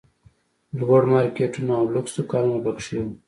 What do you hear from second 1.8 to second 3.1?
لوکس دوکانونه پکښې